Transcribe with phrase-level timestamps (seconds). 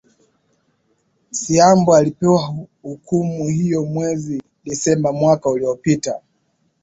[1.31, 6.21] siambo alipewa hukumu hiyo mwezi disemba mwaka uliopita